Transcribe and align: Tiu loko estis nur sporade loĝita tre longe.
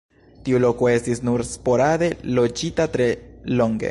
Tiu 0.47 0.61
loko 0.63 0.87
estis 0.93 1.21
nur 1.27 1.43
sporade 1.49 2.09
loĝita 2.39 2.91
tre 2.97 3.11
longe. 3.61 3.89